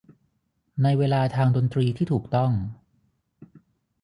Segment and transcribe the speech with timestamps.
[0.83, 2.51] ในเวลาทางดนตรีที่ถูกต้อง